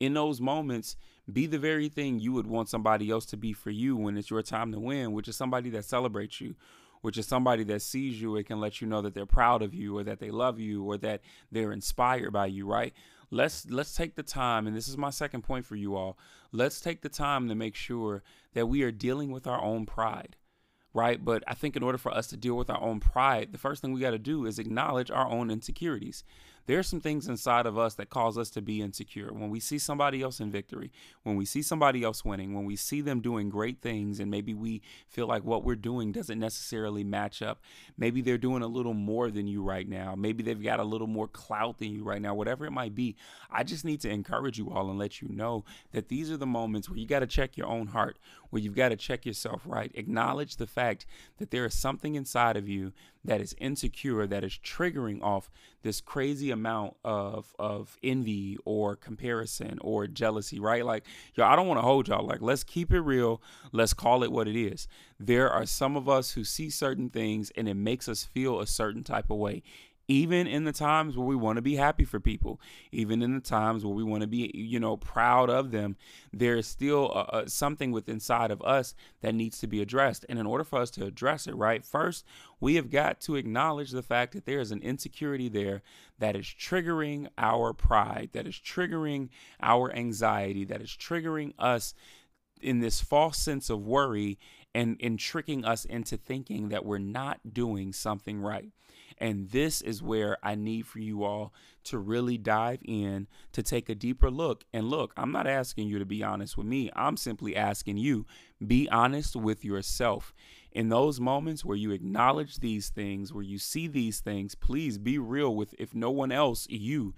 in 0.00 0.14
those 0.14 0.40
moments, 0.40 0.96
be 1.32 1.46
the 1.46 1.58
very 1.58 1.88
thing 1.88 2.18
you 2.18 2.32
would 2.32 2.46
want 2.46 2.68
somebody 2.68 3.10
else 3.10 3.24
to 3.26 3.36
be 3.36 3.52
for 3.52 3.70
you 3.70 3.96
when 3.96 4.16
it's 4.16 4.30
your 4.30 4.42
time 4.42 4.72
to 4.72 4.78
win, 4.78 5.12
which 5.12 5.28
is 5.28 5.36
somebody 5.36 5.70
that 5.70 5.84
celebrates 5.84 6.40
you, 6.40 6.54
which 7.00 7.16
is 7.16 7.26
somebody 7.26 7.64
that 7.64 7.82
sees 7.82 8.20
you 8.20 8.36
and 8.36 8.46
can 8.46 8.60
let 8.60 8.80
you 8.80 8.86
know 8.86 9.00
that 9.00 9.14
they're 9.14 9.26
proud 9.26 9.62
of 9.62 9.74
you 9.74 9.96
or 9.96 10.04
that 10.04 10.20
they 10.20 10.30
love 10.30 10.60
you 10.60 10.84
or 10.84 10.98
that 10.98 11.22
they're 11.50 11.72
inspired 11.72 12.32
by 12.32 12.46
you, 12.46 12.66
right? 12.66 12.92
Let's 13.30 13.68
let's 13.68 13.94
take 13.94 14.14
the 14.14 14.22
time 14.22 14.66
and 14.66 14.76
this 14.76 14.86
is 14.86 14.98
my 14.98 15.10
second 15.10 15.42
point 15.42 15.64
for 15.64 15.76
you 15.76 15.96
all. 15.96 16.18
Let's 16.52 16.80
take 16.80 17.00
the 17.00 17.08
time 17.08 17.48
to 17.48 17.54
make 17.54 17.74
sure 17.74 18.22
that 18.52 18.66
we 18.66 18.82
are 18.82 18.92
dealing 18.92 19.32
with 19.32 19.46
our 19.46 19.62
own 19.62 19.86
pride 19.86 20.36
right? 20.96 21.24
But 21.24 21.42
I 21.48 21.54
think 21.54 21.74
in 21.74 21.82
order 21.82 21.98
for 21.98 22.14
us 22.14 22.28
to 22.28 22.36
deal 22.36 22.54
with 22.54 22.70
our 22.70 22.80
own 22.80 23.00
pride, 23.00 23.50
the 23.50 23.58
first 23.58 23.82
thing 23.82 23.92
we 23.92 24.00
got 24.00 24.12
to 24.12 24.18
do 24.18 24.46
is 24.46 24.60
acknowledge 24.60 25.10
our 25.10 25.28
own 25.28 25.50
insecurities 25.50 26.22
there 26.66 26.78
are 26.78 26.84
some 26.84 27.00
things 27.00 27.28
inside 27.28 27.66
of 27.66 27.76
us 27.76 27.94
that 27.94 28.10
cause 28.10 28.38
us 28.38 28.50
to 28.50 28.62
be 28.62 28.80
insecure. 28.80 29.32
When 29.32 29.50
we 29.50 29.60
see 29.60 29.78
somebody 29.78 30.22
else 30.22 30.40
in 30.40 30.50
victory, 30.50 30.92
when 31.22 31.36
we 31.36 31.44
see 31.44 31.62
somebody 31.62 32.02
else 32.02 32.24
winning, 32.24 32.54
when 32.54 32.64
we 32.64 32.76
see 32.76 33.00
them 33.00 33.20
doing 33.20 33.48
great 33.48 33.80
things, 33.80 34.20
and 34.20 34.30
maybe 34.30 34.54
we 34.54 34.82
feel 35.08 35.26
like 35.26 35.44
what 35.44 35.64
we're 35.64 35.74
doing 35.76 36.12
doesn't 36.12 36.38
necessarily 36.38 37.04
match 37.04 37.42
up. 37.42 37.60
Maybe 37.98 38.22
they're 38.22 38.38
doing 38.38 38.62
a 38.62 38.66
little 38.66 38.94
more 38.94 39.30
than 39.30 39.46
you 39.46 39.62
right 39.62 39.88
now. 39.88 40.14
Maybe 40.14 40.42
they've 40.42 40.62
got 40.62 40.80
a 40.80 40.84
little 40.84 41.06
more 41.06 41.28
clout 41.28 41.78
than 41.78 41.92
you 41.92 42.04
right 42.04 42.22
now, 42.22 42.34
whatever 42.34 42.64
it 42.64 42.72
might 42.72 42.94
be. 42.94 43.16
I 43.50 43.62
just 43.62 43.84
need 43.84 44.00
to 44.00 44.10
encourage 44.10 44.58
you 44.58 44.70
all 44.70 44.88
and 44.90 44.98
let 44.98 45.20
you 45.20 45.28
know 45.28 45.64
that 45.92 46.08
these 46.08 46.30
are 46.30 46.36
the 46.36 46.46
moments 46.46 46.88
where 46.88 46.98
you 46.98 47.06
got 47.06 47.20
to 47.20 47.26
check 47.26 47.56
your 47.56 47.66
own 47.66 47.88
heart, 47.88 48.18
where 48.50 48.62
you've 48.62 48.74
got 48.74 48.88
to 48.88 48.96
check 48.96 49.26
yourself 49.26 49.62
right. 49.66 49.92
Acknowledge 49.94 50.56
the 50.56 50.66
fact 50.66 51.06
that 51.38 51.50
there 51.50 51.66
is 51.66 51.74
something 51.74 52.14
inside 52.14 52.56
of 52.56 52.68
you 52.68 52.92
that 53.24 53.40
is 53.40 53.54
insecure, 53.58 54.26
that 54.26 54.44
is 54.44 54.58
triggering 54.62 55.22
off 55.22 55.50
this 55.82 56.00
crazy 56.00 56.50
amount 56.50 56.96
of 57.04 57.54
of 57.58 57.96
envy 58.02 58.58
or 58.64 58.96
comparison 58.96 59.78
or 59.80 60.06
jealousy, 60.06 60.60
right? 60.60 60.84
Like, 60.84 61.04
yo, 61.34 61.44
I 61.44 61.56
don't 61.56 61.66
want 61.66 61.78
to 61.78 61.82
hold 61.82 62.08
y'all. 62.08 62.26
Like, 62.26 62.42
let's 62.42 62.64
keep 62.64 62.92
it 62.92 63.00
real. 63.00 63.42
Let's 63.72 63.94
call 63.94 64.22
it 64.22 64.32
what 64.32 64.48
it 64.48 64.56
is. 64.56 64.88
There 65.18 65.50
are 65.50 65.66
some 65.66 65.96
of 65.96 66.08
us 66.08 66.32
who 66.32 66.44
see 66.44 66.70
certain 66.70 67.08
things 67.10 67.50
and 67.56 67.68
it 67.68 67.74
makes 67.74 68.08
us 68.08 68.24
feel 68.24 68.60
a 68.60 68.66
certain 68.66 69.04
type 69.04 69.30
of 69.30 69.38
way 69.38 69.62
even 70.08 70.46
in 70.46 70.64
the 70.64 70.72
times 70.72 71.16
where 71.16 71.26
we 71.26 71.36
want 71.36 71.56
to 71.56 71.62
be 71.62 71.76
happy 71.76 72.04
for 72.04 72.20
people, 72.20 72.60
even 72.90 73.22
in 73.22 73.34
the 73.34 73.40
times 73.40 73.84
where 73.84 73.94
we 73.94 74.04
want 74.04 74.22
to 74.22 74.26
be, 74.26 74.50
you 74.54 74.80
know, 74.80 74.96
proud 74.96 75.50
of 75.50 75.70
them, 75.70 75.96
there 76.32 76.56
is 76.56 76.66
still 76.66 77.12
a, 77.12 77.38
a, 77.38 77.48
something 77.48 77.92
within 77.92 78.14
inside 78.14 78.50
of 78.50 78.62
us 78.62 78.94
that 79.20 79.34
needs 79.34 79.58
to 79.58 79.66
be 79.66 79.82
addressed. 79.82 80.24
And 80.28 80.38
in 80.38 80.46
order 80.46 80.64
for 80.64 80.78
us 80.78 80.90
to 80.92 81.04
address 81.04 81.46
it, 81.46 81.54
right, 81.54 81.84
first, 81.84 82.24
we 82.58 82.76
have 82.76 82.88
got 82.88 83.20
to 83.22 83.36
acknowledge 83.36 83.90
the 83.90 84.02
fact 84.02 84.32
that 84.32 84.46
there 84.46 84.60
is 84.60 84.70
an 84.70 84.80
insecurity 84.80 85.50
there 85.50 85.82
that 86.18 86.34
is 86.34 86.46
triggering 86.46 87.28
our 87.36 87.74
pride, 87.74 88.30
that 88.32 88.46
is 88.46 88.54
triggering 88.54 89.28
our 89.60 89.92
anxiety, 89.92 90.64
that 90.64 90.80
is 90.80 90.90
triggering 90.90 91.52
us 91.58 91.92
in 92.62 92.80
this 92.80 93.02
false 93.02 93.36
sense 93.36 93.68
of 93.68 93.84
worry 93.84 94.38
and, 94.74 94.96
and 95.02 95.18
tricking 95.18 95.64
us 95.64 95.84
into 95.84 96.16
thinking 96.16 96.70
that 96.70 96.84
we're 96.84 96.98
not 96.98 97.52
doing 97.52 97.92
something 97.92 98.40
right. 98.40 98.70
And 99.18 99.50
this 99.50 99.80
is 99.80 100.02
where 100.02 100.38
I 100.42 100.54
need 100.54 100.86
for 100.86 100.98
you 100.98 101.24
all 101.24 101.52
to 101.84 101.98
really 101.98 102.38
dive 102.38 102.80
in, 102.84 103.26
to 103.52 103.62
take 103.62 103.88
a 103.88 103.94
deeper 103.94 104.30
look. 104.30 104.64
And 104.72 104.88
look, 104.88 105.12
I'm 105.16 105.32
not 105.32 105.46
asking 105.46 105.88
you 105.88 105.98
to 105.98 106.04
be 106.04 106.22
honest 106.22 106.56
with 106.56 106.66
me. 106.66 106.90
I'm 106.96 107.16
simply 107.16 107.54
asking 107.54 107.98
you, 107.98 108.26
be 108.64 108.88
honest 108.88 109.36
with 109.36 109.64
yourself. 109.64 110.34
In 110.72 110.88
those 110.88 111.20
moments 111.20 111.64
where 111.64 111.76
you 111.76 111.92
acknowledge 111.92 112.56
these 112.56 112.88
things, 112.88 113.32
where 113.32 113.44
you 113.44 113.58
see 113.58 113.86
these 113.86 114.20
things, 114.20 114.54
please 114.54 114.98
be 114.98 115.18
real 115.18 115.54
with, 115.54 115.74
if 115.78 115.94
no 115.94 116.10
one 116.10 116.32
else, 116.32 116.66
you 116.68 117.14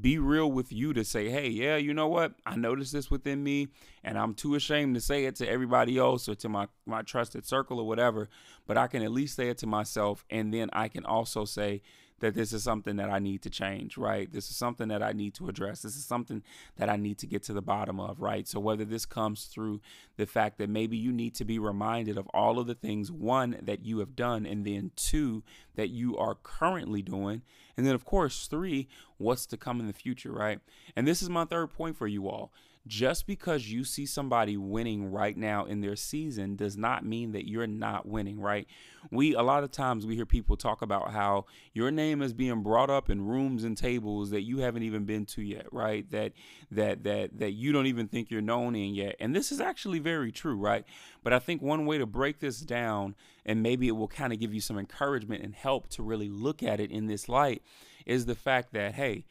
be 0.00 0.18
real 0.18 0.50
with 0.50 0.72
you 0.72 0.92
to 0.92 1.04
say, 1.04 1.28
hey, 1.28 1.48
yeah, 1.48 1.76
you 1.76 1.92
know 1.92 2.08
what? 2.08 2.34
I 2.46 2.56
noticed 2.56 2.92
this 2.92 3.10
within 3.10 3.42
me, 3.42 3.68
and 4.04 4.18
I'm 4.18 4.34
too 4.34 4.54
ashamed 4.54 4.94
to 4.94 5.00
say 5.00 5.24
it 5.24 5.36
to 5.36 5.48
everybody 5.48 5.98
else 5.98 6.28
or 6.28 6.34
to 6.36 6.48
my, 6.48 6.68
my 6.86 7.02
trusted 7.02 7.46
circle 7.46 7.80
or 7.80 7.86
whatever. 7.86 8.28
But 8.66 8.78
I 8.78 8.86
can 8.86 9.02
at 9.02 9.10
least 9.10 9.36
say 9.36 9.48
it 9.48 9.58
to 9.58 9.66
myself, 9.66 10.24
and 10.30 10.52
then 10.52 10.70
I 10.72 10.88
can 10.88 11.04
also 11.04 11.44
say, 11.44 11.82
that 12.20 12.34
this 12.34 12.52
is 12.52 12.62
something 12.62 12.96
that 12.96 13.10
I 13.10 13.18
need 13.18 13.42
to 13.42 13.50
change, 13.50 13.96
right? 13.96 14.30
This 14.30 14.50
is 14.50 14.56
something 14.56 14.88
that 14.88 15.02
I 15.02 15.12
need 15.12 15.34
to 15.34 15.48
address. 15.48 15.82
This 15.82 15.96
is 15.96 16.04
something 16.04 16.42
that 16.76 16.88
I 16.88 16.96
need 16.96 17.18
to 17.18 17.26
get 17.26 17.42
to 17.44 17.52
the 17.52 17.62
bottom 17.62 18.00
of, 18.00 18.20
right? 18.20 18.46
So, 18.46 18.60
whether 18.60 18.84
this 18.84 19.06
comes 19.06 19.44
through 19.44 19.80
the 20.16 20.26
fact 20.26 20.58
that 20.58 20.68
maybe 20.68 20.96
you 20.96 21.12
need 21.12 21.34
to 21.36 21.44
be 21.44 21.58
reminded 21.58 22.18
of 22.18 22.28
all 22.34 22.58
of 22.58 22.66
the 22.66 22.74
things, 22.74 23.10
one, 23.10 23.58
that 23.62 23.84
you 23.84 23.98
have 23.98 24.16
done, 24.16 24.46
and 24.46 24.64
then 24.64 24.90
two, 24.96 25.42
that 25.76 25.90
you 25.90 26.16
are 26.16 26.36
currently 26.42 27.02
doing. 27.02 27.42
And 27.76 27.86
then, 27.86 27.94
of 27.94 28.04
course, 28.04 28.48
three, 28.48 28.88
what's 29.18 29.46
to 29.46 29.56
come 29.56 29.78
in 29.78 29.86
the 29.86 29.92
future, 29.92 30.32
right? 30.32 30.58
And 30.96 31.06
this 31.06 31.22
is 31.22 31.30
my 31.30 31.44
third 31.44 31.68
point 31.68 31.96
for 31.96 32.08
you 32.08 32.28
all 32.28 32.52
just 32.88 33.26
because 33.26 33.70
you 33.70 33.84
see 33.84 34.06
somebody 34.06 34.56
winning 34.56 35.12
right 35.12 35.36
now 35.36 35.66
in 35.66 35.80
their 35.80 35.94
season 35.94 36.56
does 36.56 36.76
not 36.76 37.04
mean 37.04 37.32
that 37.32 37.48
you're 37.48 37.66
not 37.66 38.06
winning, 38.06 38.40
right? 38.40 38.66
We 39.10 39.34
a 39.34 39.42
lot 39.42 39.62
of 39.62 39.70
times 39.70 40.06
we 40.06 40.16
hear 40.16 40.26
people 40.26 40.56
talk 40.56 40.82
about 40.82 41.12
how 41.12 41.44
your 41.74 41.90
name 41.90 42.22
is 42.22 42.32
being 42.32 42.62
brought 42.62 42.90
up 42.90 43.10
in 43.10 43.26
rooms 43.26 43.62
and 43.62 43.76
tables 43.76 44.30
that 44.30 44.42
you 44.42 44.58
haven't 44.58 44.82
even 44.82 45.04
been 45.04 45.26
to 45.26 45.42
yet, 45.42 45.66
right? 45.72 46.10
That 46.10 46.32
that 46.70 47.04
that 47.04 47.38
that 47.38 47.52
you 47.52 47.72
don't 47.72 47.86
even 47.86 48.08
think 48.08 48.30
you're 48.30 48.40
known 48.40 48.74
in 48.74 48.94
yet. 48.94 49.16
And 49.20 49.36
this 49.36 49.52
is 49.52 49.60
actually 49.60 49.98
very 49.98 50.32
true, 50.32 50.56
right? 50.56 50.84
But 51.22 51.32
I 51.32 51.38
think 51.38 51.62
one 51.62 51.86
way 51.86 51.98
to 51.98 52.06
break 52.06 52.40
this 52.40 52.60
down 52.60 53.14
and 53.44 53.62
maybe 53.62 53.86
it 53.86 53.92
will 53.92 54.08
kind 54.08 54.32
of 54.32 54.40
give 54.40 54.54
you 54.54 54.60
some 54.60 54.78
encouragement 54.78 55.44
and 55.44 55.54
help 55.54 55.88
to 55.90 56.02
really 56.02 56.28
look 56.28 56.62
at 56.62 56.80
it 56.80 56.90
in 56.90 57.06
this 57.06 57.28
light 57.28 57.62
is 58.06 58.26
the 58.26 58.34
fact 58.34 58.72
that 58.72 58.94
hey, 58.94 59.24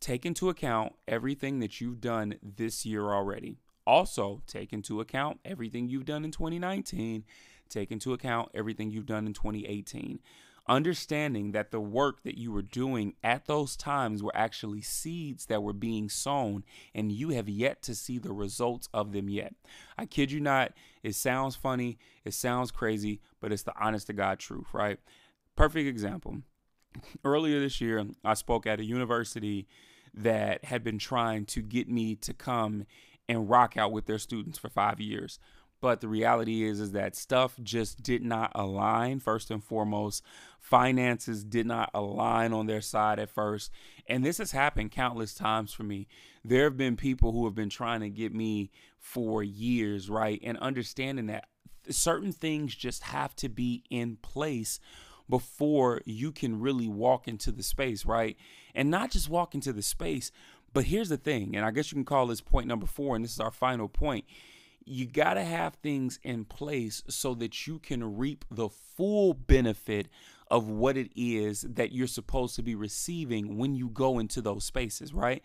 take 0.00 0.26
into 0.26 0.48
account 0.48 0.94
everything 1.08 1.60
that 1.60 1.80
you've 1.80 2.00
done 2.00 2.36
this 2.42 2.84
year 2.84 3.04
already. 3.04 3.56
Also, 3.86 4.42
take 4.46 4.72
into 4.72 5.00
account 5.00 5.38
everything 5.44 5.88
you've 5.88 6.04
done 6.04 6.24
in 6.24 6.32
2019. 6.32 7.24
Take 7.68 7.90
into 7.90 8.12
account 8.12 8.50
everything 8.54 8.90
you've 8.90 9.06
done 9.06 9.26
in 9.26 9.32
2018. 9.32 10.20
Understanding 10.68 11.52
that 11.52 11.70
the 11.70 11.80
work 11.80 12.24
that 12.24 12.36
you 12.36 12.50
were 12.50 12.62
doing 12.62 13.14
at 13.22 13.46
those 13.46 13.76
times 13.76 14.20
were 14.20 14.36
actually 14.36 14.80
seeds 14.80 15.46
that 15.46 15.62
were 15.62 15.72
being 15.72 16.08
sown, 16.08 16.64
and 16.92 17.12
you 17.12 17.28
have 17.30 17.48
yet 17.48 17.82
to 17.82 17.94
see 17.94 18.18
the 18.18 18.32
results 18.32 18.88
of 18.92 19.12
them 19.12 19.28
yet. 19.28 19.54
I 19.96 20.06
kid 20.06 20.32
you 20.32 20.40
not, 20.40 20.72
it 21.04 21.14
sounds 21.14 21.54
funny, 21.54 21.98
it 22.24 22.34
sounds 22.34 22.72
crazy, 22.72 23.20
but 23.40 23.52
it's 23.52 23.62
the 23.62 23.80
honest 23.80 24.08
to 24.08 24.12
God 24.12 24.40
truth, 24.40 24.66
right? 24.72 24.98
Perfect 25.54 25.86
example 25.86 26.42
earlier 27.24 27.60
this 27.60 27.80
year, 27.80 28.04
I 28.24 28.34
spoke 28.34 28.66
at 28.66 28.80
a 28.80 28.84
university 28.84 29.66
that 30.14 30.64
had 30.64 30.82
been 30.82 30.98
trying 30.98 31.44
to 31.46 31.62
get 31.62 31.88
me 31.88 32.14
to 32.16 32.32
come 32.32 32.86
and 33.28 33.50
rock 33.50 33.76
out 33.76 33.92
with 33.92 34.06
their 34.06 34.18
students 34.18 34.58
for 34.58 34.68
five 34.68 35.00
years. 35.00 35.38
But 35.80 36.00
the 36.00 36.08
reality 36.08 36.64
is, 36.64 36.80
is 36.80 36.92
that 36.92 37.14
stuff 37.14 37.54
just 37.62 38.02
did 38.02 38.22
not 38.22 38.50
align. 38.54 39.20
First 39.20 39.50
and 39.50 39.62
foremost, 39.62 40.24
finances 40.58 41.44
did 41.44 41.66
not 41.66 41.90
align 41.92 42.52
on 42.52 42.66
their 42.66 42.80
side 42.80 43.18
at 43.18 43.30
first, 43.30 43.70
and 44.06 44.24
this 44.24 44.38
has 44.38 44.52
happened 44.52 44.90
countless 44.90 45.34
times 45.34 45.72
for 45.72 45.82
me. 45.82 46.08
There 46.44 46.64
have 46.64 46.76
been 46.76 46.96
people 46.96 47.32
who 47.32 47.44
have 47.44 47.54
been 47.54 47.68
trying 47.68 48.00
to 48.00 48.08
get 48.08 48.34
me 48.34 48.70
for 48.98 49.42
years, 49.42 50.08
right? 50.08 50.40
And 50.42 50.56
understanding 50.58 51.26
that 51.26 51.46
certain 51.90 52.32
things 52.32 52.74
just 52.74 53.02
have 53.04 53.36
to 53.36 53.48
be 53.48 53.84
in 53.90 54.16
place 54.16 54.80
before 55.28 56.00
you 56.04 56.32
can 56.32 56.60
really 56.60 56.88
walk 56.88 57.28
into 57.28 57.52
the 57.52 57.62
space, 57.62 58.04
right? 58.04 58.36
And 58.74 58.90
not 58.90 59.10
just 59.10 59.28
walk 59.28 59.54
into 59.54 59.72
the 59.72 59.82
space, 59.82 60.30
but 60.72 60.84
here's 60.84 61.08
the 61.08 61.16
thing, 61.16 61.56
and 61.56 61.64
I 61.64 61.70
guess 61.70 61.90
you 61.90 61.96
can 61.96 62.04
call 62.04 62.26
this 62.26 62.40
point 62.40 62.66
number 62.66 62.86
four, 62.86 63.16
and 63.16 63.24
this 63.24 63.32
is 63.32 63.40
our 63.40 63.50
final 63.50 63.88
point. 63.88 64.24
You 64.84 65.06
got 65.06 65.34
to 65.34 65.42
have 65.42 65.74
things 65.76 66.20
in 66.22 66.44
place 66.44 67.02
so 67.08 67.34
that 67.34 67.66
you 67.66 67.78
can 67.78 68.16
reap 68.16 68.44
the 68.50 68.68
full 68.68 69.34
benefit 69.34 70.08
of 70.50 70.68
what 70.68 70.96
it 70.96 71.10
is 71.16 71.62
that 71.62 71.92
you're 71.92 72.06
supposed 72.06 72.54
to 72.56 72.62
be 72.62 72.74
receiving 72.74 73.56
when 73.56 73.74
you 73.74 73.88
go 73.88 74.18
into 74.18 74.40
those 74.40 74.64
spaces, 74.64 75.12
right? 75.12 75.42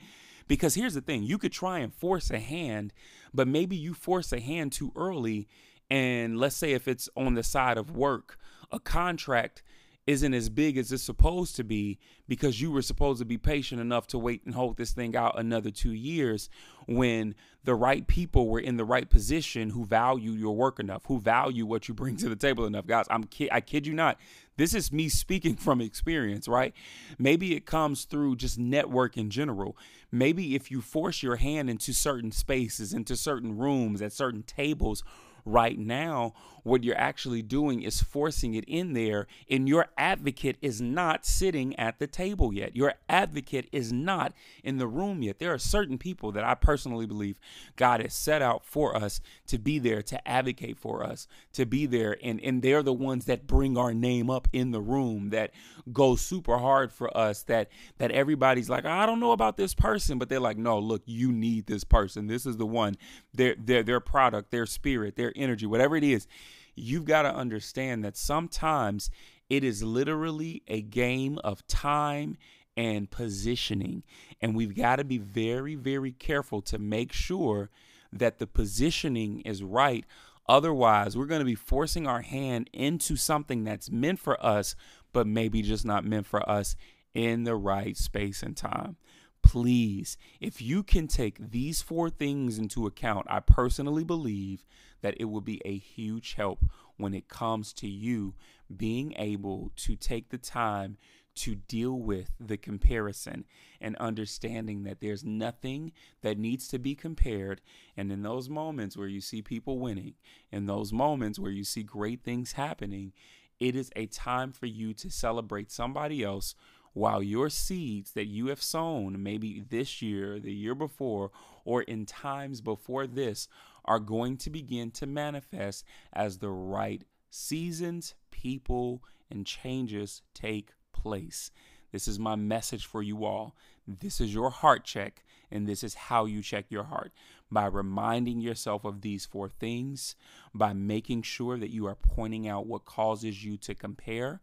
Because 0.48 0.76
here's 0.76 0.94
the 0.94 1.02
thing 1.02 1.24
you 1.24 1.38
could 1.38 1.52
try 1.52 1.80
and 1.80 1.94
force 1.94 2.30
a 2.30 2.40
hand, 2.40 2.94
but 3.34 3.48
maybe 3.48 3.76
you 3.76 3.94
force 3.94 4.32
a 4.34 4.40
hand 4.40 4.74
too 4.74 4.92
early. 4.96 5.48
And 5.90 6.38
let's 6.38 6.56
say 6.56 6.74
if 6.74 6.88
it's 6.88 7.10
on 7.16 7.34
the 7.34 7.44
side 7.44 7.78
of 7.78 7.92
work, 7.92 8.38
a 8.72 8.80
contract 8.80 9.64
isn't 10.08 10.34
as 10.34 10.50
big 10.50 10.78
as 10.78 10.92
it's 10.92 11.04
supposed 11.04 11.56
to 11.56 11.64
be 11.64 12.00
because 12.28 12.60
you 12.60 12.72
were 12.72 12.82
supposed 12.82 13.20
to 13.20 13.26
be 13.26 13.38
patient 13.38 13.80
enough 13.80 14.08
to 14.08 14.18
wait 14.18 14.42
and 14.46 14.56
hold 14.56 14.76
this 14.78 14.92
thing 14.92 15.16
out 15.16 15.40
another 15.40 15.70
two 15.70 15.94
years 15.94 16.50
when 16.88 17.36
the 17.64 17.76
right 17.76 18.08
people 18.08 18.50
were 18.50 18.60
in 18.60 18.78
the 18.78 18.84
right 18.84 19.10
position 19.10 19.70
who 19.70 19.86
value 19.86 20.32
your 20.32 20.56
work 20.56 20.80
enough, 20.80 21.06
who 21.06 21.20
value 21.20 21.68
what 21.68 21.88
you 21.88 21.94
bring 21.94 22.18
to 22.18 22.30
the 22.30 22.36
table 22.36 22.66
enough. 22.66 22.88
Guys, 22.88 23.06
I'm 23.12 23.28
I 23.52 23.62
kid 23.62 23.86
you 23.86 23.94
not. 23.94 24.18
This 24.58 24.74
is 24.74 24.92
me 24.92 25.08
speaking 25.08 25.56
from 25.56 25.80
experience, 25.82 26.48
right? 26.48 26.74
Maybe 27.20 27.56
it 27.56 27.68
comes 27.68 28.06
through 28.06 28.38
just 28.38 28.58
network 28.58 29.18
in 29.18 29.30
general. 29.30 29.78
Maybe 30.12 30.56
if 30.56 30.72
you 30.72 30.82
force 30.82 31.22
your 31.22 31.36
hand 31.36 31.70
into 31.70 31.94
certain 31.94 32.32
spaces, 32.32 32.92
into 32.92 33.16
certain 33.16 33.58
rooms, 33.58 34.02
at 34.02 34.14
certain 34.14 34.42
tables, 34.44 35.04
right 35.46 35.78
now, 35.78 36.34
what 36.64 36.84
you're 36.84 36.98
actually 36.98 37.42
doing 37.42 37.82
is 37.82 38.02
forcing 38.02 38.54
it 38.54 38.66
in 38.68 38.94
there, 38.94 39.28
and 39.50 39.68
your 39.68 39.88
advocate 39.98 40.58
is 40.62 40.82
not 40.82 41.26
sitting 41.26 41.78
at 41.78 42.00
the 42.00 42.08
table 42.08 42.54
yet. 42.54 42.76
Your 42.76 42.94
advocate 43.10 43.68
is 43.72 43.92
not 43.92 44.34
in 44.64 44.78
the 44.78 44.88
room 44.88 45.22
yet. 45.22 45.40
There 45.40 45.54
are 45.54 45.58
certain 45.58 45.98
people 45.98 46.32
that 46.34 46.44
I 46.44 46.56
personally 46.56 47.06
believe 47.06 47.40
God 47.76 48.02
has 48.02 48.14
set 48.14 48.42
out 48.42 48.66
for 48.66 48.96
us 48.96 49.22
to 49.48 49.58
be 49.58 49.80
there, 49.80 50.02
to 50.04 50.28
advocate 50.28 50.78
for 50.78 51.04
us, 51.04 51.28
to 51.54 51.66
be 51.66 51.86
there, 51.86 52.18
and, 52.24 52.40
and 52.42 52.62
they're 52.62 52.84
the 52.84 52.94
ones 52.94 53.26
that 53.26 53.48
bring 53.48 53.78
our 53.78 53.94
name 53.94 54.30
up 54.30 54.48
in 54.54 54.72
the 54.72 54.82
room, 54.82 55.30
that 55.30 55.52
go 55.92 56.16
super 56.16 56.58
hard 56.58 56.92
for 56.92 57.16
us, 57.16 57.44
that 57.44 57.70
that 57.98 58.12
everybody's 58.12 58.70
like, 58.70 58.86
I 58.86 59.06
don't 59.06 59.20
know 59.20 59.32
about 59.32 59.58
this 59.58 59.74
person, 59.74 60.18
but 60.18 60.30
they're 60.30 60.40
like, 60.40 60.58
no, 60.58 60.80
look, 60.80 61.02
you 61.06 61.32
need 61.32 61.66
this 61.66 61.84
person. 61.84 62.28
This 62.28 62.46
is 62.46 62.58
the 62.58 62.66
one. 62.66 62.98
Their 63.34 63.56
their 63.56 63.84
their 63.84 64.00
product, 64.00 64.52
their 64.52 64.66
spirit, 64.66 65.16
their 65.16 65.34
energy, 65.36 65.66
whatever 65.66 65.96
it 65.96 66.04
is 66.04 66.28
you've 66.76 67.06
got 67.06 67.24
to 67.24 67.34
understand 67.34 68.04
that 68.04 68.18
sometimes 68.18 69.10
it 69.50 69.64
is 69.64 69.84
literally 69.84 70.64
a 70.68 70.82
game 70.82 71.38
of 71.44 71.66
time 71.68 72.38
and 72.78 73.12
positioning. 73.12 74.04
And 74.42 74.56
we've 74.56 74.76
got 74.76 74.96
to 74.98 75.04
be 75.04 75.18
very, 75.18 75.76
very 75.76 76.12
careful 76.12 76.62
to 76.64 76.80
make 76.80 77.12
sure 77.12 77.70
that 78.14 78.40
the 78.40 78.48
positioning 78.48 79.42
is 79.42 79.64
right. 79.64 80.06
Otherwise, 80.48 81.18
we're 81.18 81.26
going 81.26 81.40
to 81.40 81.46
be 81.46 81.56
forcing 81.56 82.08
our 82.08 82.22
hand 82.22 82.70
into 82.74 83.16
something 83.16 83.64
that's 83.64 83.92
meant 83.92 84.20
for 84.20 84.44
us, 84.44 84.76
but 85.14 85.28
maybe 85.28 85.62
just 85.62 85.86
not 85.86 86.06
meant 86.06 86.26
for 86.26 86.48
us 86.50 86.76
in 87.14 87.44
the 87.44 87.56
right 87.56 87.98
space 87.98 88.42
and 88.42 88.56
time. 88.56 88.96
Please, 89.44 90.18
if 90.40 90.62
you 90.62 90.84
can 90.84 91.08
take 91.08 91.52
these 91.52 91.82
four 91.82 92.10
things 92.10 92.58
into 92.58 92.86
account, 92.86 93.28
I 93.30 93.40
personally 93.40 94.04
believe 94.04 94.64
that 95.02 95.16
it 95.20 95.26
will 95.26 95.42
be 95.42 95.62
a 95.66 95.78
huge 95.78 96.34
help 96.34 96.64
when 96.98 97.14
it 97.14 97.28
comes 97.28 97.74
to 97.74 97.88
you 97.88 98.34
being 98.76 99.14
able 99.18 99.72
to 99.76 99.96
take 99.96 100.30
the 100.30 100.38
time 100.38 100.98
to 101.34 101.56
deal 101.56 101.94
with 101.94 102.32
the 102.40 102.58
comparison 102.58 103.46
and 103.80 103.96
understanding 103.98 104.84
that 104.84 105.00
there's 105.00 105.24
nothing 105.24 105.92
that 106.22 106.38
needs 106.38 106.68
to 106.68 106.78
be 106.78 106.94
compared. 106.94 107.62
And 107.96 108.12
in 108.12 108.22
those 108.22 108.50
moments 108.50 108.98
where 108.98 109.08
you 109.08 109.22
see 109.22 109.42
people 109.42 109.80
winning, 109.80 110.16
in 110.52 110.66
those 110.66 110.92
moments 110.92 111.40
where 111.40 111.52
you 111.52 111.64
see 111.64 111.84
great 111.84 112.24
things 112.24 112.54
happening, 112.54 113.14
it 113.60 113.76
is 113.76 113.92
a 113.96 114.08
time 114.08 114.52
for 114.52 114.66
you 114.66 114.94
to 114.96 115.10
celebrate 115.10 115.72
somebody 115.72 116.24
else 116.24 116.56
while 116.94 117.24
your 117.24 117.50
seeds 117.50 118.12
that 118.12 118.26
you 118.26 118.48
have 118.48 118.62
sown, 118.62 119.24
maybe 119.24 119.64
this 119.70 120.02
year, 120.02 120.40
the 120.40 120.52
year 120.52 120.76
before, 120.76 121.32
or 121.64 121.84
in 121.84 122.06
times 122.06 122.60
before 122.60 123.08
this, 123.08 123.48
are 123.86 124.00
going 124.00 124.38
to 124.38 124.50
begin 124.50 124.92
to 124.92 125.06
manifest 125.06 125.86
as 126.14 126.38
the 126.38 126.50
right 126.50 127.04
seasons, 127.30 128.14
people, 128.32 129.04
and 129.30 129.46
changes 129.46 130.22
take 130.34 130.72
place. 130.94 131.52
This 131.92 132.08
is 132.08 132.20
my 132.20 132.36
message 132.36 132.86
for 132.86 133.02
you 133.02 133.26
all. 133.26 133.56
This 133.88 134.22
is 134.22 134.34
your 134.34 134.50
heart 134.50 134.86
check, 134.86 135.24
and 135.50 135.68
this 135.68 135.84
is 135.84 135.94
how 135.94 136.26
you 136.26 136.42
check 136.42 136.66
your 136.70 136.86
heart 136.86 137.12
by 137.52 137.66
reminding 137.66 138.40
yourself 138.40 138.86
of 138.86 139.02
these 139.02 139.26
four 139.26 139.50
things, 139.50 140.16
by 140.54 140.72
making 140.72 141.24
sure 141.24 141.58
that 141.58 141.72
you 141.72 141.86
are 141.88 141.96
pointing 141.96 142.48
out 142.48 142.68
what 142.68 142.86
causes 142.86 143.44
you 143.44 143.58
to 143.58 143.76
compare, 143.76 144.40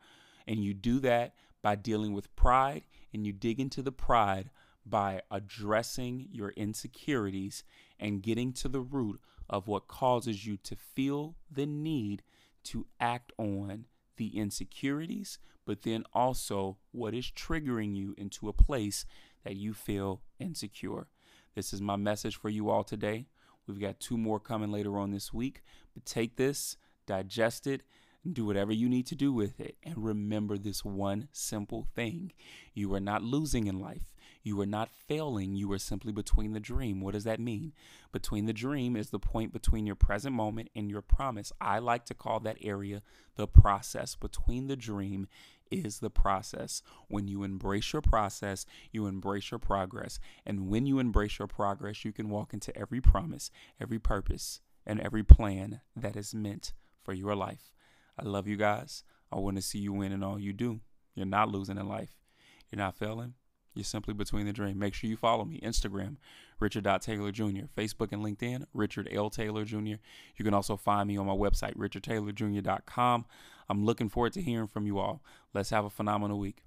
And 0.49 0.65
you 0.65 0.73
do 0.73 0.99
that 1.01 1.35
by 1.63 1.77
dealing 1.77 2.15
with 2.15 2.35
pride, 2.35 2.85
and 3.13 3.27
you 3.27 3.33
dig 3.33 3.61
into 3.61 3.83
the 3.83 3.93
pride 3.93 4.51
by 4.85 5.21
addressing 5.31 6.29
your 6.33 6.51
insecurities 6.51 7.63
and 7.99 8.23
getting 8.23 8.53
to 8.55 8.69
the 8.69 8.81
root 8.81 9.21
of 9.49 9.67
what 9.67 9.89
causes 9.89 10.47
you 10.47 10.57
to 10.59 10.77
feel 10.77 11.37
the 11.51 11.67
need 11.67 12.23
to 12.65 12.87
act 13.01 13.33
on 13.39 13.87
the 14.17 14.37
insecurities, 14.37 15.39
but 15.65 15.83
then 15.83 16.05
also 16.13 16.77
what 16.93 17.15
is 17.15 17.31
triggering 17.31 17.97
you 17.97 18.15
into 18.19 18.49
a 18.49 18.53
place 18.53 19.07
that 19.45 19.57
you 19.57 19.73
feel 19.73 20.23
insecure. 20.39 21.07
This 21.55 21.73
is 21.73 21.81
my 21.81 21.97
message 21.97 22.37
for 22.37 22.49
you 22.49 22.69
all 22.69 22.85
today. 22.85 23.27
We've 23.67 23.81
got 23.81 24.01
two 24.01 24.17
more 24.17 24.41
coming 24.41 24.71
later 24.71 24.99
on 24.99 25.11
this 25.11 25.33
week, 25.33 25.63
but 25.95 26.05
take 26.05 26.37
this, 26.37 26.77
digest 27.07 27.67
it, 27.67 27.83
do 28.31 28.45
whatever 28.45 28.73
you 28.73 28.89
need 28.89 29.07
to 29.07 29.15
do 29.15 29.33
with 29.33 29.61
it. 29.61 29.77
And 29.83 29.95
remember 29.97 30.59
this 30.59 30.85
one 30.85 31.29
simple 31.33 31.87
thing 31.95 32.33
you 32.75 32.93
are 32.95 33.01
not 33.01 33.23
losing 33.23 33.67
in 33.67 33.81
life. 33.81 34.13
You 34.49 34.59
are 34.63 34.67
not 34.67 34.89
failing. 34.89 35.57
You 35.57 35.71
are 35.73 35.79
simply 35.79 36.11
between 36.11 36.55
the 36.55 36.59
dream. 36.59 37.03
What 37.03 37.13
does 37.13 37.25
that 37.25 37.39
mean? 37.39 37.75
Between 38.13 38.47
the 38.47 38.55
dream 38.55 38.97
is 38.97 39.11
the 39.11 39.19
point 39.19 39.53
between 39.53 39.85
your 39.85 39.95
present 39.95 40.35
moment 40.35 40.71
and 40.75 40.91
your 40.91 41.03
promise. 41.03 41.53
I 41.61 41.81
like 41.81 42.07
to 42.07 42.15
call 42.15 42.41
that 42.41 42.57
area 42.63 43.03
the 43.37 43.47
process. 43.47 44.15
Between 44.15 44.67
the 44.67 44.75
dream 44.75 45.29
is 45.71 45.99
the 45.99 46.09
process. 46.09 46.83
When 47.09 47.29
you 47.29 47.43
embrace 47.43 47.93
your 47.93 48.01
process, 48.01 48.65
you 48.91 49.07
embrace 49.07 49.51
your 49.51 49.59
progress. 49.59 50.19
And 50.47 50.71
when 50.71 50.87
you 50.87 50.99
embrace 50.99 51.39
your 51.39 51.47
progress, 51.47 52.03
you 52.03 52.13
can 52.13 52.31
walk 52.31 52.55
into 52.55 52.75
every 52.75 53.03
promise, 53.03 53.51
every 53.79 53.99
purpose, 53.99 54.63
and 54.87 54.99
every 54.99 55.23
plan 55.23 55.83
that 55.95 56.17
is 56.17 56.35
meant 56.35 56.73
for 57.03 57.13
your 57.13 57.37
life. 57.37 57.75
I 58.19 58.25
love 58.25 58.49
you 58.49 58.57
guys. 58.57 59.05
I 59.31 59.37
want 59.37 59.57
to 59.57 59.63
see 59.63 59.79
you 59.79 59.93
win 59.93 60.11
in 60.11 60.23
all 60.23 60.41
you 60.41 60.55
do. 60.55 60.81
You're 61.15 61.27
not 61.27 61.51
losing 61.51 61.77
in 61.77 61.87
life. 61.87 62.17
You're 62.71 62.79
not 62.79 62.97
failing. 62.97 63.35
You're 63.75 63.85
simply 63.85 64.15
between 64.15 64.47
the 64.47 64.53
dream. 64.53 64.79
Make 64.79 64.95
sure 64.95 65.09
you 65.09 65.17
follow 65.17 65.45
me. 65.45 65.61
Instagram, 65.61 66.17
Richard 66.59 66.85
Taylor 67.01 67.31
Jr. 67.31 67.67
Facebook 67.77 68.13
and 68.13 68.25
LinkedIn, 68.25 68.65
Richard 68.75 69.09
L. 69.13 69.31
Taylor 69.31 69.65
Jr. 69.65 69.97
You 70.37 70.45
can 70.45 70.55
also 70.55 70.77
find 70.77 71.09
me 71.09 71.17
on 71.17 71.27
my 71.27 71.35
website, 71.35 71.77
richardtaylorjr.com. 71.77 73.25
I'm 73.69 73.85
looking 73.85 74.09
forward 74.09 74.33
to 74.33 74.43
hearing 74.43 74.67
from 74.67 74.87
you 74.87 74.99
all. 74.99 75.23
Let's 75.55 75.71
have 75.71 75.85
a 75.85 75.91
phenomenal 75.91 76.39
week. 76.39 76.65